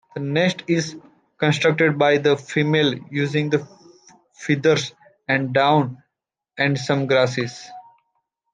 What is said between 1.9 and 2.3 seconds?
by